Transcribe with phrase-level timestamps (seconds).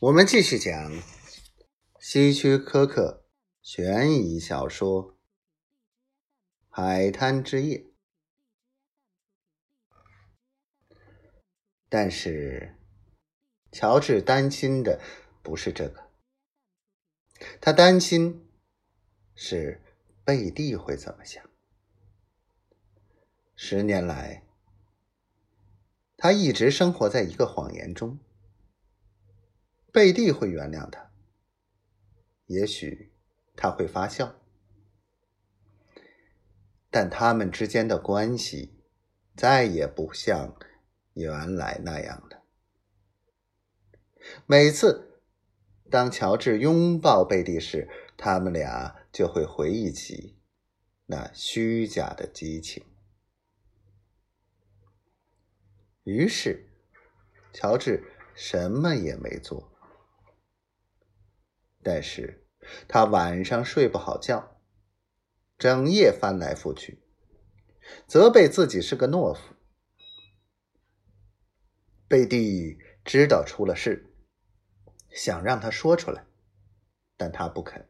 [0.00, 0.90] 我们继续讲
[1.98, 3.26] 希区柯克
[3.60, 5.12] 悬疑小说
[6.70, 7.76] 《海滩之夜》，
[11.90, 12.78] 但是
[13.70, 15.02] 乔治担心的
[15.42, 16.10] 不是这个，
[17.60, 18.48] 他担心
[19.34, 19.82] 是
[20.24, 21.44] 贝蒂会怎么想。
[23.54, 24.46] 十年来，
[26.16, 28.18] 他一直生活在一个谎言中。
[29.92, 31.10] 贝蒂会原谅他，
[32.46, 33.12] 也许
[33.56, 34.40] 他会发笑，
[36.90, 38.78] 但他们之间的关系
[39.36, 40.56] 再也不像
[41.14, 42.44] 原来那样了。
[44.46, 45.20] 每次
[45.90, 50.38] 当乔治拥抱贝蒂时，他们俩就会回忆起
[51.06, 52.84] 那虚假的激情。
[56.04, 56.70] 于是，
[57.52, 58.04] 乔治
[58.36, 59.68] 什么也没做。
[61.82, 62.46] 但是
[62.86, 64.60] 他晚上睡不好觉，
[65.58, 67.02] 整夜翻来覆去，
[68.06, 69.54] 责备自己是个懦夫。
[72.06, 74.12] 贝蒂知道出了事，
[75.10, 76.26] 想让他说出来，
[77.16, 77.88] 但他不肯。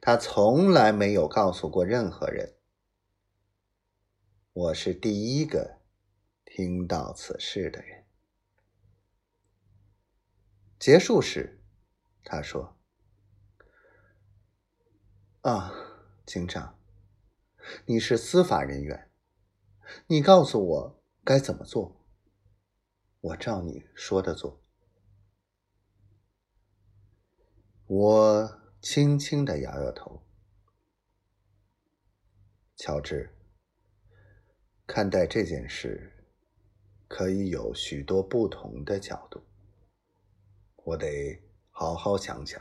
[0.00, 2.56] 他从来没有告诉过任何人。
[4.52, 5.78] 我是第一个
[6.44, 8.04] 听到此事的人。
[10.78, 11.59] 结束时。
[12.32, 12.78] 他说
[15.42, 15.72] ：“啊，
[16.24, 16.78] 警长，
[17.86, 19.10] 你是司法人员，
[20.06, 22.06] 你告诉我该怎么做，
[23.20, 24.62] 我照你说的做。”
[27.88, 30.24] 我轻轻的摇摇头。
[32.76, 33.36] 乔治，
[34.86, 36.28] 看待这件事
[37.08, 39.42] 可以有许多不同的角度，
[40.76, 41.49] 我得。
[41.80, 42.60] 好好想想，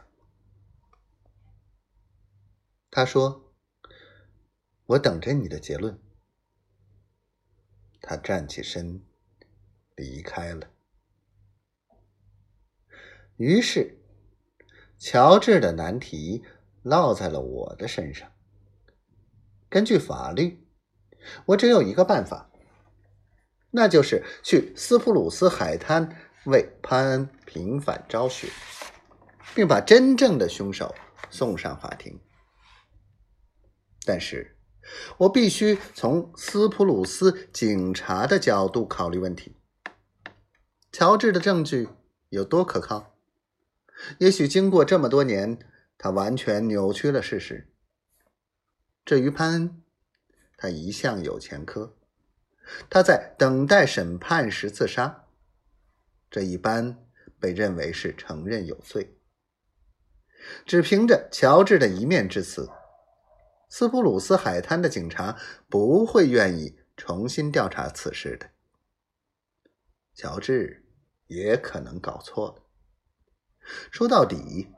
[2.89, 3.51] 他说
[4.87, 5.99] ：“我等着你的结论。”
[7.99, 9.03] 他站起身，
[9.97, 10.71] 离开了。
[13.35, 13.99] 于是，
[14.97, 16.45] 乔治的难题
[16.81, 18.31] 落在了我的身上。
[19.67, 20.65] 根据法律，
[21.47, 22.49] 我只有一个办法，
[23.71, 26.15] 那就是去斯普鲁斯海滩
[26.45, 28.49] 为潘恩平反昭雪。
[29.55, 30.95] 并把真正的凶手
[31.29, 32.19] 送上法庭，
[34.05, 34.57] 但是
[35.17, 39.55] 我必须从斯普鲁斯警察的角度考虑问题。
[40.91, 41.89] 乔治的证据
[42.29, 43.15] 有多可靠？
[44.17, 45.59] 也许经过这么多年，
[45.97, 47.71] 他完全扭曲了事实。
[49.05, 49.83] 至于潘恩，
[50.57, 51.95] 他一向有前科，
[52.89, 55.25] 他在等待审判时自杀，
[56.31, 56.97] 这一般
[57.39, 59.15] 被认为是承认有罪。
[60.65, 62.69] 只凭着乔治的一面之词，
[63.69, 65.37] 斯普鲁斯海滩的警察
[65.69, 68.49] 不会愿意重新调查此事的。
[70.13, 70.85] 乔治
[71.27, 72.63] 也可能搞错了。
[73.91, 74.73] 说到底，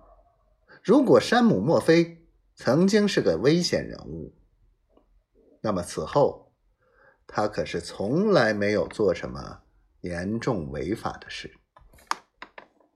[0.83, 4.35] 如果山姆·墨菲曾经是个危险人物，
[5.61, 6.53] 那么此后
[7.25, 9.61] 他可是从来没有做什么
[10.01, 11.60] 严重违法的事。